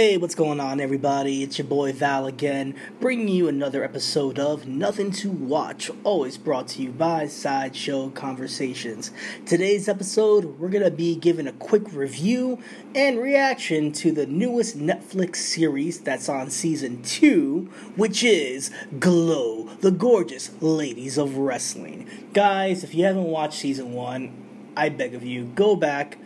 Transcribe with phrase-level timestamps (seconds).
[0.00, 1.42] Hey, what's going on, everybody?
[1.42, 6.68] It's your boy Val again, bringing you another episode of Nothing to Watch, always brought
[6.68, 9.10] to you by Sideshow Conversations.
[9.44, 12.58] Today's episode, we're going to be giving a quick review
[12.94, 19.90] and reaction to the newest Netflix series that's on season 2, which is Glow, the
[19.90, 22.08] Gorgeous Ladies of Wrestling.
[22.32, 24.32] Guys, if you haven't watched season 1,
[24.78, 26.16] I beg of you, go back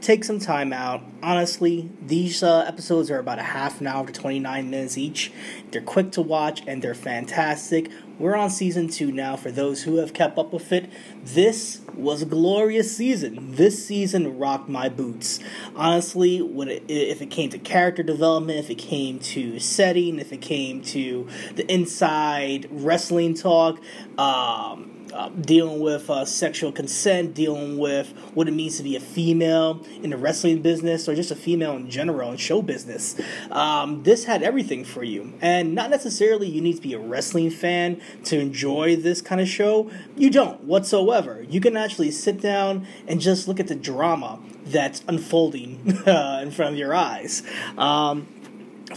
[0.00, 1.02] take some time out.
[1.22, 5.30] Honestly, these uh, episodes are about a half an hour to 29 minutes each.
[5.70, 7.90] They're quick to watch and they're fantastic.
[8.18, 10.90] We're on season two now for those who have kept up with it.
[11.22, 13.54] This was a glorious season.
[13.54, 15.40] This season rocked my boots.
[15.74, 20.32] Honestly, when it, if it came to character development, if it came to setting, if
[20.32, 23.80] it came to the inside wrestling talk,
[24.18, 29.00] um, uh, dealing with uh, sexual consent, dealing with what it means to be a
[29.00, 33.20] female in the wrestling business or just a female in general in show business.
[33.50, 35.32] Um, this had everything for you.
[35.40, 39.48] And not necessarily you need to be a wrestling fan to enjoy this kind of
[39.48, 39.90] show.
[40.16, 41.44] You don't whatsoever.
[41.48, 46.50] You can actually sit down and just look at the drama that's unfolding uh, in
[46.50, 47.42] front of your eyes.
[47.76, 48.28] Um,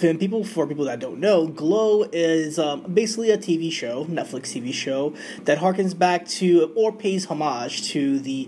[0.02, 4.54] and people for people that don't know, Glow is um, basically a TV show, Netflix
[4.54, 8.48] TV show that harkens back to or pays homage to the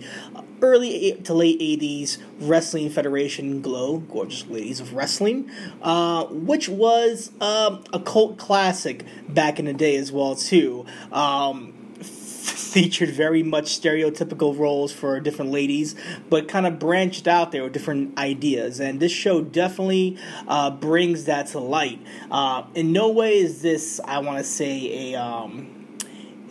[0.61, 5.49] early to late '80s wrestling federation Glow, Gorgeous Ladies of Wrestling,
[5.81, 10.85] uh, which was um, a cult classic back in the day as well too.
[11.11, 11.74] Um,
[12.75, 15.95] featured very much stereotypical roles for different ladies,
[16.29, 18.81] but kind of branched out there with different ideas.
[18.81, 22.01] And this show definitely uh, brings that to light.
[22.29, 25.21] Uh, in no way is this, I want to say, a.
[25.21, 25.71] Um,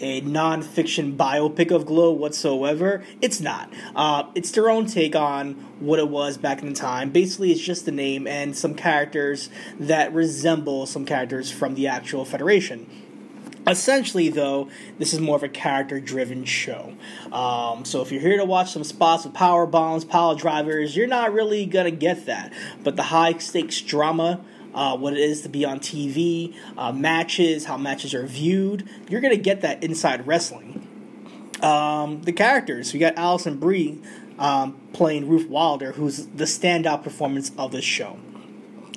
[0.01, 3.05] a non-fiction biopic of Glow whatsoever.
[3.23, 3.73] It's not.
[3.95, 7.11] Uh, it's their own take on what it was back in the time.
[7.11, 12.25] Basically, it's just the name and some characters that resemble some characters from the actual
[12.25, 13.04] Federation.
[13.67, 16.93] Essentially, though, this is more of a character driven show.
[17.33, 21.07] Um, so if you're here to watch some spots with power bombs, power drivers, you're
[21.07, 22.53] not really to get that.
[22.83, 24.45] But the high stakes drama,
[24.75, 29.23] uh, what it is to be on TV, uh, matches, how matches are viewed, you're
[29.37, 30.87] to get that inside wrestling.
[31.63, 33.99] Um, the characters, we got Alison Brie
[34.39, 38.19] um, playing Ruth Wilder, who's the standout performance of this show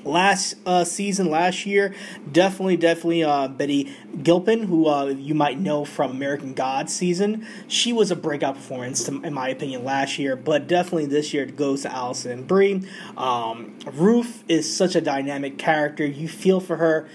[0.08, 1.94] last uh, season, last year,
[2.32, 7.46] definitely, definitely uh, Betty Gilpin, who uh, you might know from American Gods season.
[7.68, 11.56] She was a breakout performance, in my opinion, last year, but definitely this year it
[11.56, 12.88] goes to Alison Brie.
[13.16, 16.06] Um, Ruth is such a dynamic character.
[16.06, 17.08] You feel for her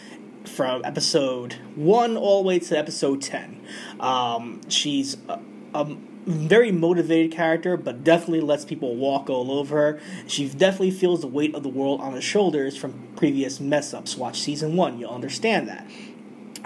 [0.44, 3.60] from episode 1 all the way to episode 10.
[4.00, 5.40] Um, she's a,
[5.74, 5.96] a
[6.26, 10.00] very motivated character, but definitely lets people walk all over her.
[10.26, 14.16] She definitely feels the weight of the world on her shoulders from previous mess ups.
[14.16, 15.86] Watch season one, you'll understand that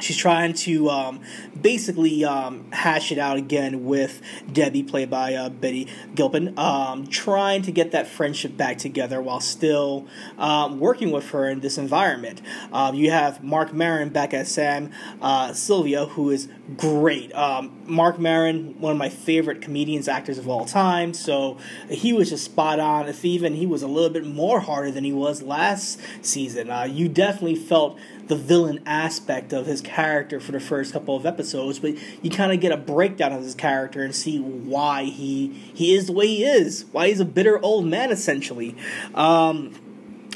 [0.00, 1.20] she's trying to um,
[1.60, 4.20] basically um, hash it out again with
[4.50, 9.40] Debbie, played by uh, Betty Gilpin, um, trying to get that friendship back together while
[9.40, 10.06] still
[10.38, 12.42] um, working with her in this environment.
[12.72, 17.32] Um, you have Marc Maron back as Sam uh, Sylvia, who is great.
[17.34, 21.58] Um, Marc Maron, one of my favorite comedians, actors of all time, so
[21.88, 23.08] he was just spot on.
[23.08, 26.84] If even he was a little bit more harder than he was last season, uh,
[26.84, 31.78] you definitely felt the villain aspect of his character for the first couple of episodes,
[31.78, 35.94] but you kind of get a breakdown of his character and see why he he
[35.94, 38.74] is the way he is, why he's a bitter old man essentially.
[39.14, 39.74] Um,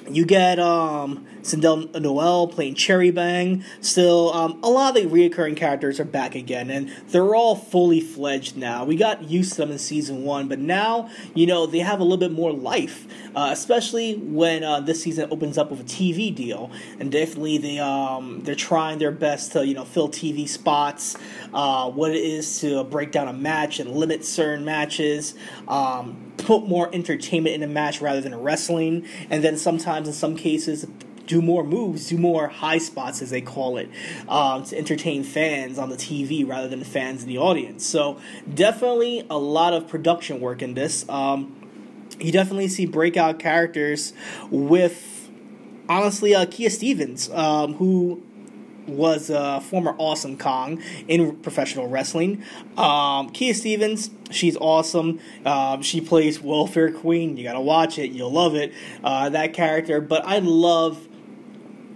[0.08, 3.64] you get um, Sydelle Noel playing Cherry Bang.
[3.80, 8.00] Still, um, a lot of the reoccurring characters are back again, and they're all fully
[8.00, 8.84] fledged now.
[8.84, 12.02] We got used to them in season one, but now, you know, they have a
[12.02, 16.34] little bit more life, uh, especially when uh, this season opens up with a TV
[16.34, 16.70] deal.
[16.98, 21.16] And definitely, they um, they're trying their best to you know fill TV spots.
[21.52, 25.34] Uh, what it is to break down a match and limit certain matches.
[25.68, 30.36] Um, put more entertainment in a match rather than wrestling, and then sometimes in some
[30.36, 30.86] cases
[31.30, 33.88] do more moves, do more high spots, as they call it,
[34.28, 37.86] um, to entertain fans on the TV rather than fans in the audience.
[37.86, 38.18] So,
[38.52, 41.08] definitely a lot of production work in this.
[41.08, 41.54] Um,
[42.18, 44.12] you definitely see breakout characters
[44.50, 45.30] with,
[45.88, 48.22] honestly, uh, Kia Stevens, um, who
[48.88, 52.42] was a former Awesome Kong in professional wrestling.
[52.76, 55.20] Um, Kia Stevens, she's awesome.
[55.46, 57.36] Um, she plays Welfare Queen.
[57.36, 58.10] You gotta watch it.
[58.10, 58.72] You'll love it.
[59.04, 60.00] Uh, that character.
[60.00, 61.06] But I love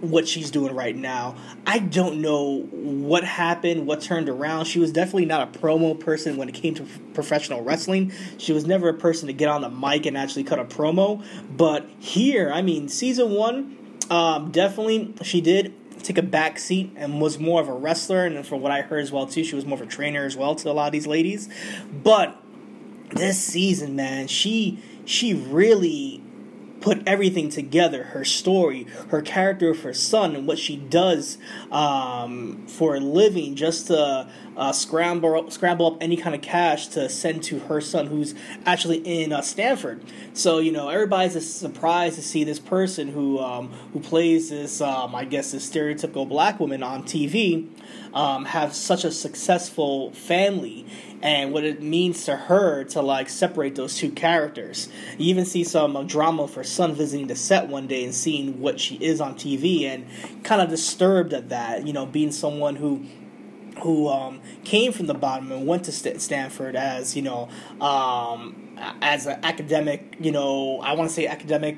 [0.01, 1.35] what she's doing right now.
[1.65, 4.65] I don't know what happened, what turned around.
[4.65, 8.11] She was definitely not a promo person when it came to professional wrestling.
[8.37, 11.25] She was never a person to get on the mic and actually cut a promo.
[11.55, 13.77] But here, I mean, season one,
[14.09, 18.25] um, definitely she did take a back seat and was more of a wrestler.
[18.25, 20.35] And from what I heard as well, too, she was more of a trainer as
[20.37, 21.49] well to a lot of these ladies.
[21.91, 22.39] But
[23.09, 26.23] this season, man, she she really
[26.85, 31.39] put everything together her story, her character of her son, and what she does
[31.71, 37.09] um, for a living just to uh, scramble, scramble up any kind of cash to
[37.09, 38.35] send to her son who's
[38.65, 40.03] actually in uh, Stanford.
[40.33, 45.15] So, you know, everybody's surprised to see this person who, um, who plays this, um,
[45.15, 47.69] I guess, this stereotypical black woman on TV
[48.13, 50.85] um, have such a successful family
[51.21, 54.89] and what it means to her to like separate those two characters.
[55.17, 58.13] You even see some uh, drama of her son visiting the set one day and
[58.13, 60.05] seeing what she is on TV and
[60.43, 63.05] kind of disturbed at that, you know, being someone who
[63.81, 67.49] who um, came from the bottom and went to St- Stanford as you know
[67.81, 71.77] um, as an academic you know I want to say academic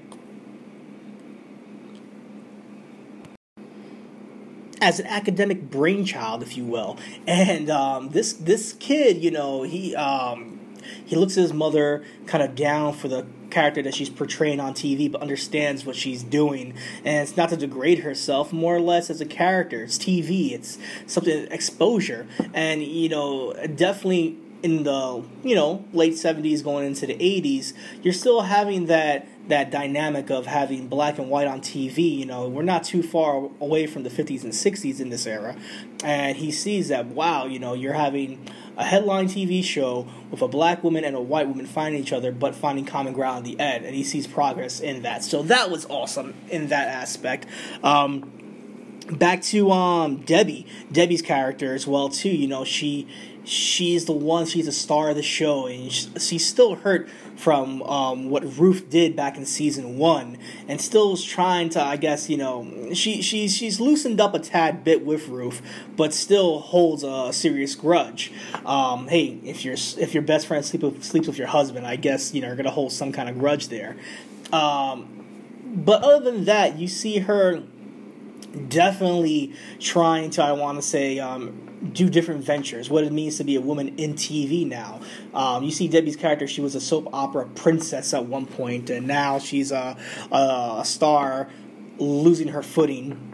[4.82, 6.98] as an academic brainchild, if you will.
[7.26, 10.60] And um, this this kid, you know, he um,
[11.06, 14.74] he looks at his mother kind of down for the character that she's portraying on
[14.74, 16.74] TV, but understands what she's doing.
[17.04, 19.84] And it's not to degrade herself, more or less as a character.
[19.84, 20.52] It's TV.
[20.52, 27.06] It's something exposure, and you know, definitely in the you know late 70s going into
[27.06, 32.18] the 80s you're still having that that dynamic of having black and white on TV.
[32.18, 35.56] You know, we're not too far away from the 50s and 60s in this era.
[36.04, 40.48] And he sees that, wow, you know, you're having a headline TV show with a
[40.48, 43.60] black woman and a white woman finding each other, but finding common ground in the
[43.64, 43.86] end.
[43.86, 45.24] And he sees progress in that.
[45.24, 47.48] So that was awesome in that aspect.
[47.84, 48.32] Um,
[49.12, 52.30] back to um, Debbie, Debbie's character as well too.
[52.30, 53.08] You know, she
[53.48, 58.30] she's the one, she's the star of the show, and she's still hurt from um,
[58.30, 60.38] what Ruth did back in season one,
[60.68, 64.40] and still is trying to, I guess, you know, she she's she's loosened up a
[64.40, 65.62] tad bit with Ruth,
[65.96, 68.32] but still holds a serious grudge.
[68.66, 71.96] Um, hey, if your if your best friend sleep with, sleeps with your husband, I
[71.96, 73.96] guess you know you're gonna hold some kind of grudge there.
[74.52, 75.14] Um,
[75.64, 77.62] but other than that, you see her
[78.68, 83.44] definitely trying to, I want to say, um, do different ventures, what it means to
[83.44, 85.00] be a woman in TV now.
[85.34, 89.08] Um, you see Debbie's character, she was a soap opera princess at one point, and
[89.08, 89.98] now she's a,
[90.32, 91.50] a star
[92.00, 93.34] losing her footing.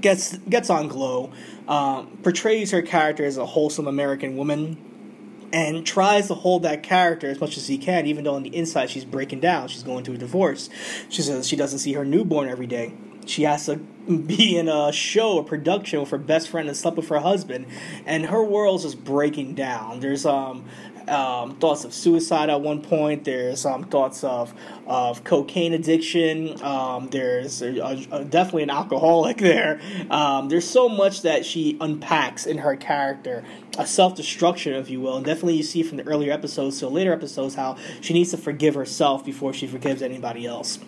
[0.00, 1.32] Gets gets on Glow,
[1.68, 7.28] um, portrays her character as a wholesome American woman, and tries to hold that character
[7.28, 9.68] as much as he can, even though on the inside she's breaking down.
[9.68, 10.70] She's going through a divorce.
[11.08, 12.94] She says she doesn't see her newborn every day
[13.26, 13.76] she has to
[14.26, 17.66] be in a show, a production with her best friend and slept with her husband,
[18.06, 20.00] and her world's just breaking down.
[20.00, 20.64] There's um,
[21.08, 23.24] um, thoughts of suicide at one point.
[23.24, 24.54] There's um, thoughts of
[24.86, 26.60] of cocaine addiction.
[26.62, 29.80] Um, there's a, a, definitely an alcoholic there.
[30.10, 33.44] Um, there's so much that she unpacks in her character,
[33.78, 36.88] a self destruction, if you will, and definitely you see from the earlier episodes to
[36.88, 40.78] later episodes how she needs to forgive herself before she forgives anybody else.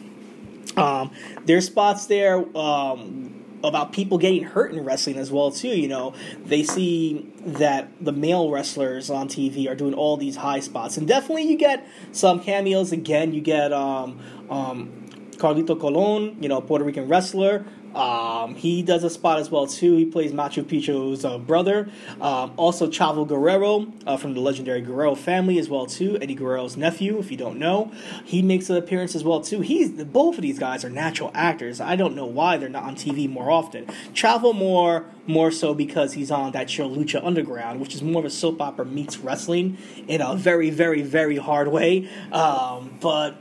[0.76, 1.12] Um,
[1.44, 5.68] there's spots there um, about people getting hurt in wrestling as well too.
[5.68, 10.60] You know, they see that the male wrestlers on TV are doing all these high
[10.60, 12.92] spots, and definitely you get some cameos.
[12.92, 14.18] Again, you get um,
[14.50, 15.04] um,
[15.36, 17.64] Carlito Colon, you know, Puerto Rican wrestler.
[17.94, 19.96] Um, he does a spot as well too.
[19.96, 21.88] He plays Machu Picchu's uh, brother.
[22.20, 26.18] Um, also, Chavo Guerrero uh, from the legendary Guerrero family as well too.
[26.20, 27.92] Eddie Guerrero's nephew, if you don't know,
[28.24, 29.60] he makes an appearance as well too.
[29.60, 31.80] He's both of these guys are natural actors.
[31.80, 33.86] I don't know why they're not on TV more often.
[34.12, 38.26] Chavo more more so because he's on that show Lucha Underground, which is more of
[38.26, 42.08] a soap opera meets wrestling in a very very very hard way.
[42.32, 43.36] Um, but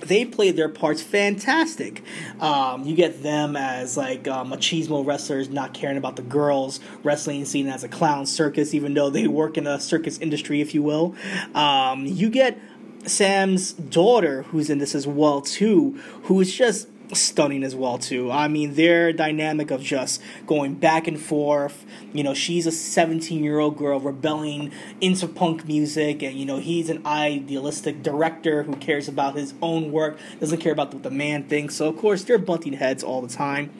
[0.00, 2.02] they played their parts fantastic.
[2.40, 7.44] Um, you get them as like uh, machismo wrestlers, not caring about the girls, wrestling
[7.44, 10.82] seen as a clown circus, even though they work in a circus industry, if you
[10.82, 11.14] will.
[11.54, 12.58] Um, you get
[13.06, 18.30] Sam's daughter, who's in this as well too, who is just stunning as well too.
[18.30, 21.84] I mean, their dynamic of just going back and forth.
[22.12, 26.58] You know, she's a 17 year old girl rebelling into punk music, and you know
[26.58, 31.10] he's an idealistic director who cares about his own work, doesn't care about what the
[31.10, 31.76] man thinks.
[31.76, 33.70] So of course they're bunting heads all the time,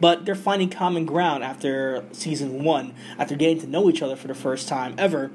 [0.00, 4.28] but they're finding common ground after season one, after getting to know each other for
[4.28, 5.30] the first time ever.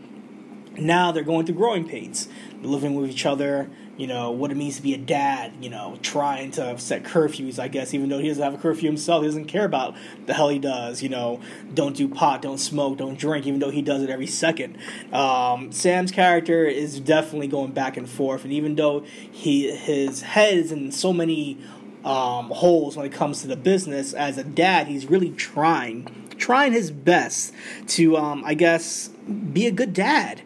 [0.78, 2.28] Now they're going through growing pains,
[2.62, 5.98] living with each other you know, what it means to be a dad, you know,
[6.02, 9.28] trying to set curfews, I guess, even though he doesn't have a curfew himself, he
[9.28, 11.40] doesn't care about the hell he does, you know,
[11.74, 14.78] don't do pot, don't smoke, don't drink, even though he does it every second.
[15.14, 19.02] Um, Sam's character is definitely going back and forth, and even though
[19.32, 21.58] he his head is in so many
[22.04, 26.74] um, holes when it comes to the business, as a dad, he's really trying, trying
[26.74, 27.54] his best
[27.88, 30.42] to, um, I guess, be a good dad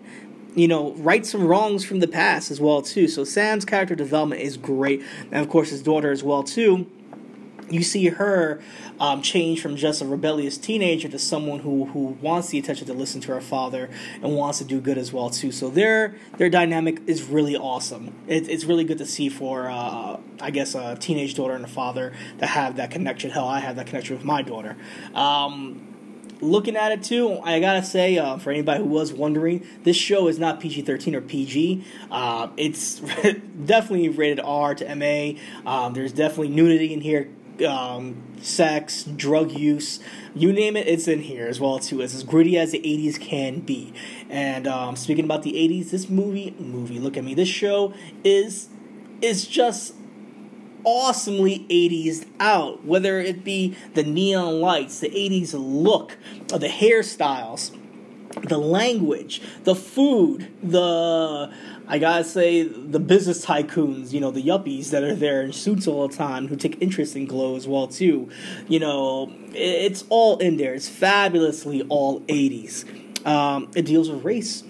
[0.60, 3.08] you know, right some wrongs from the past as well too.
[3.08, 5.02] So Sam's character development is great,
[5.32, 6.86] and of course his daughter as well too.
[7.70, 8.62] You see her
[9.00, 12.94] um, change from just a rebellious teenager to someone who, who wants the attention to
[12.94, 13.92] listen to her father
[14.24, 15.52] and wants to do good as well too.
[15.52, 18.16] So their their dynamic is really awesome.
[18.28, 21.70] It, it's really good to see for uh, I guess a teenage daughter and a
[21.70, 23.30] father to have that connection.
[23.30, 24.76] Hell, I have that connection with my daughter.
[25.14, 25.89] Um,
[26.42, 30.28] looking at it too, I gotta say, uh, for anybody who was wondering, this show
[30.28, 31.84] is not PG 13 or PG.
[32.12, 33.00] Uh, it's
[33.66, 35.40] definitely rated R to MA.
[35.70, 37.30] Um, there's definitely nudity in here,
[37.68, 40.00] um, sex, drug use,
[40.34, 42.02] you name it, it's in here as well too.
[42.02, 43.94] It's as gritty as the 80s can be.
[44.30, 47.94] And um, speaking about the 80s, this movie, movie, look at me, this show
[48.24, 48.70] is
[49.22, 49.96] is just
[50.84, 56.18] awesomely 80s out, whether it be the neon lights, the 80s look,
[56.48, 57.76] the hairstyles,
[58.44, 61.52] the language, the food, the
[61.88, 65.88] I gotta say the business tycoons, you know, the yuppies that are there in suits
[65.88, 68.30] all the time who take interest in Glow as well too.
[68.68, 70.76] You know, it's all in there.
[70.76, 73.26] It's fabulously all 80s.
[73.26, 74.64] Um, it deals with race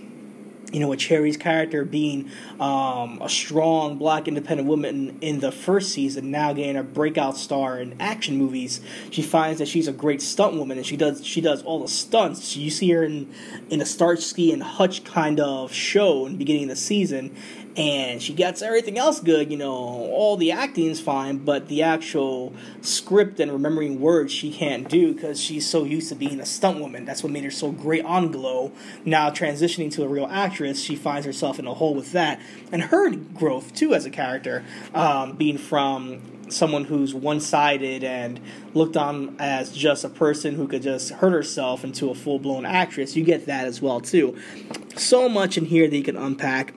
[0.72, 5.92] you know, with Cherry's character being um, a strong black independent woman in the first
[5.92, 10.22] season, now getting a breakout star in action movies, she finds that she's a great
[10.22, 12.56] stunt woman and she does she does all the stunts.
[12.56, 13.34] You see her in
[13.70, 17.36] in a Starsky and Hutch kind of show in the beginning of the season,
[17.80, 19.50] and she gets everything else good.
[19.50, 24.90] You know, all the acting's fine, but the actual script and remembering words she can't
[24.90, 27.06] do because she's so used to being a stunt woman.
[27.06, 28.74] That's what made her so great on Glow.
[29.06, 32.82] Now transitioning to a real actress, she finds herself in a hole with that, and
[32.82, 38.42] her growth too as a character, um, being from someone who's one-sided and
[38.74, 43.16] looked on as just a person who could just hurt herself into a full-blown actress
[43.16, 44.36] you get that as well too
[44.96, 46.74] so much in here that you can unpack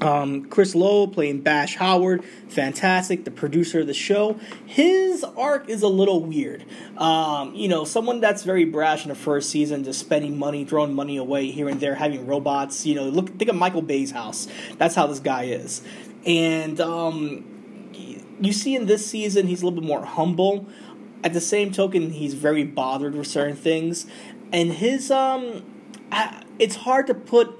[0.00, 3.24] um, Chris Lowell playing Bash Howard, fantastic.
[3.24, 6.64] The producer of the show, his arc is a little weird.
[6.96, 10.94] Um, you know, someone that's very brash in the first season, just spending money, throwing
[10.94, 12.86] money away here and there, having robots.
[12.86, 14.48] You know, look, think of Michael Bay's house.
[14.78, 15.82] That's how this guy is.
[16.24, 17.92] And um,
[18.40, 20.66] you see in this season, he's a little bit more humble.
[21.22, 24.06] At the same token, he's very bothered with certain things,
[24.52, 25.62] and his um,
[26.58, 27.58] it's hard to put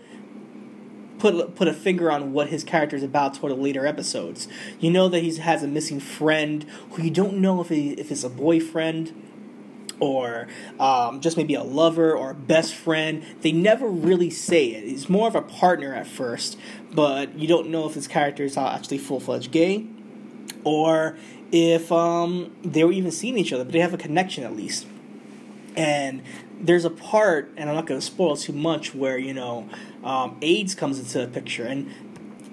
[1.20, 4.48] put put a finger on what his character is about toward the later episodes.
[4.80, 8.10] You know that he has a missing friend who you don't know if he, if
[8.10, 9.14] it's a boyfriend
[10.00, 10.48] or
[10.78, 13.22] um, just maybe a lover or a best friend.
[13.42, 14.84] They never really say it.
[14.84, 16.58] It's more of a partner at first,
[16.92, 19.86] but you don't know if this character is actually full fledged gay
[20.64, 21.16] or
[21.52, 24.86] if um, they were even seeing each other, but they have a connection at least.
[25.76, 26.22] And
[26.60, 29.68] there's a part, and I'm not going to spoil too much, where you know
[30.04, 31.90] um, AIDS comes into the picture, and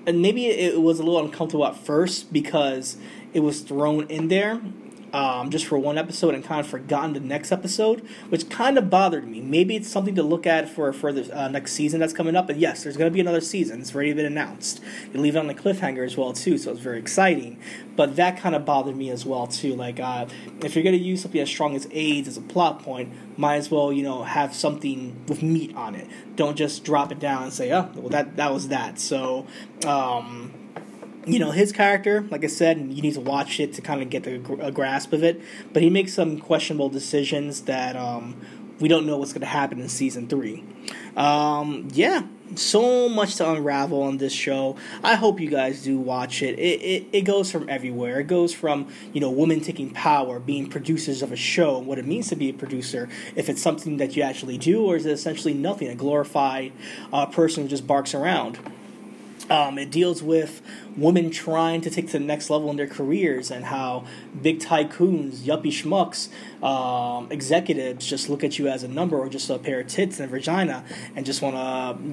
[0.06, 2.98] and maybe it was a little uncomfortable at first because
[3.34, 4.62] it was thrown in there
[5.14, 8.90] um, just for one episode and kind of forgotten the next episode, which kind of
[8.90, 9.42] bothered me.
[9.42, 12.48] Maybe it's something to look at for for the uh, next season that's coming up.
[12.48, 13.82] But yes, there's going to be another season.
[13.82, 14.82] It's already been announced.
[15.14, 17.58] You leave it on the cliffhanger as well too, so it's very exciting.
[17.96, 19.76] But that kind of bothered me as well too.
[19.76, 20.28] Like uh,
[20.62, 23.56] if you're going to use something as strong as AIDS as a plot point, might
[23.56, 26.08] as well you know have something with meat on it.
[26.36, 29.00] Don't just drop it down and say, oh, well that that was that.
[29.00, 29.48] So.
[29.86, 30.54] Um,
[31.28, 34.10] you know his character like i said you need to watch it to kind of
[34.10, 35.42] get the, a grasp of it.
[35.74, 38.36] But he makes some questionable decisions that um,
[38.80, 40.64] we don't know what's going to happen in season three.
[41.16, 42.24] Um, yeah
[42.56, 44.78] so much to unravel on this show.
[45.04, 46.58] I hope you guys do watch it.
[46.58, 48.22] It, it it goes from everywhere.
[48.22, 52.06] It goes from you know women taking power being producers of a show what it
[52.06, 55.12] means to be a producer if it's something that you actually do or is it
[55.12, 56.72] essentially nothing a glorified
[57.12, 58.58] uh, person who just barks around
[59.50, 60.62] um, it deals with
[60.96, 64.06] women trying to take to the next level in their careers and how
[64.42, 66.30] big tycoons, yuppie schmucks,
[66.64, 70.20] um, executives just look at you as a number or just a pair of tits
[70.20, 70.84] and a vagina
[71.16, 71.56] and just want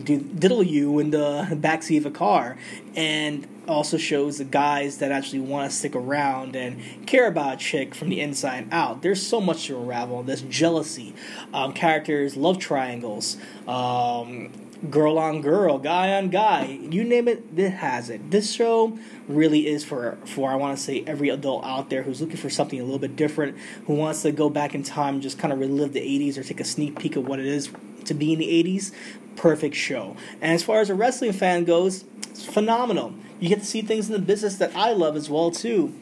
[0.06, 2.56] to diddle you in the backseat of a car.
[2.94, 7.56] And also shows the guys that actually want to stick around and care about a
[7.56, 9.02] chick from the inside out.
[9.02, 10.22] There's so much to unravel.
[10.22, 11.14] There's jealousy,
[11.52, 13.36] um, characters, love triangles,
[13.66, 14.52] um,
[14.90, 18.30] girl on girl, guy on guy, you name it, it has it.
[18.30, 18.98] This show
[19.28, 22.50] really is for for I want to say every adult out there who's looking for
[22.50, 25.58] something a little bit different, who wants to go back in time, just kind of
[25.58, 27.70] relive the '80s or take a sneak peek of what it is
[28.04, 28.92] to be in the '80s.
[29.36, 30.16] Perfect show.
[30.40, 33.14] And as far as a wrestling fan goes, it's phenomenal.
[33.40, 35.92] You get to see things in the business that I love as well too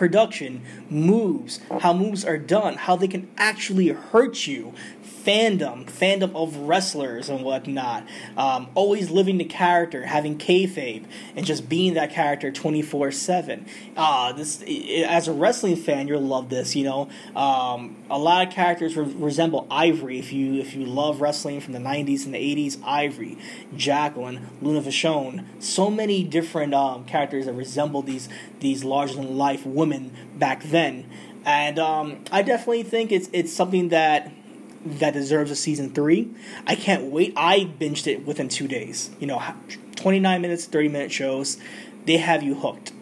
[0.00, 4.72] production, moves, how moves are done, how they can actually hurt you,
[5.04, 8.06] fandom, fandom of wrestlers and whatnot.
[8.34, 11.04] Um, always living the character, having kayfabe,
[11.36, 13.66] and just being that character twenty four seven.
[13.94, 14.64] Uh, this
[15.06, 16.74] as a wrestling fan, you'll love this.
[16.74, 20.18] You know, um, a lot of characters re- resemble Ivory.
[20.18, 23.38] If you if you love wrestling from the nineties and the eighties, Ivory,
[23.76, 29.64] Jacqueline, Luna Vachon, so many different um, characters that resemble these these larger than life
[29.64, 31.08] women back then.
[31.44, 34.32] And um, I definitely think it's it's something that
[34.84, 36.30] that deserves a season three.
[36.66, 37.32] I can't wait.
[37.36, 39.10] I binged it within two days.
[39.20, 39.42] You know,
[39.96, 41.58] 29 minutes, 30 minute shows.
[42.06, 42.92] They have you hooked.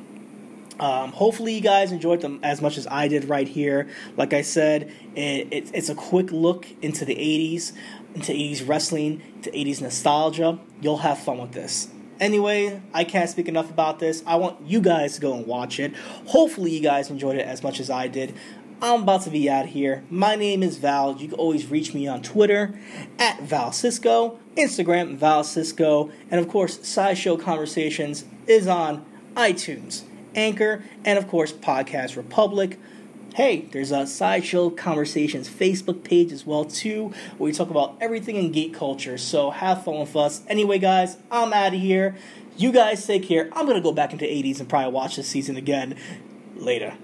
[0.81, 3.89] Um, hopefully, you guys enjoyed them as much as I did right here.
[4.17, 7.73] Like I said, it, it, it's a quick look into the 80s,
[8.15, 10.59] into 80s wrestling, to 80s nostalgia.
[10.81, 11.89] You'll have fun with this.
[12.21, 14.23] Anyway, I can't speak enough about this.
[14.27, 15.95] I want you guys to go and watch it.
[16.27, 18.35] Hopefully, you guys enjoyed it as much as I did.
[18.81, 20.05] I'm about to be out here.
[20.09, 21.17] My name is Val.
[21.17, 22.79] You can always reach me on Twitter
[23.19, 30.03] at Val Cisco, Instagram Val Cisco, and of course, Sideshow Conversations is on iTunes,
[30.39, 32.79] Anchor, and of course, Podcast Republic.
[33.35, 38.37] Hey, there's a Sideshow Conversations Facebook page as well too, where we talk about everything
[38.37, 39.19] in geek culture.
[39.19, 40.43] So have fun with us.
[40.49, 42.17] Anyway, guys, I'm out of here.
[42.57, 43.49] You guys take care.
[43.53, 45.97] I'm gonna go back into 80s and probably watch this season again
[46.57, 46.95] later.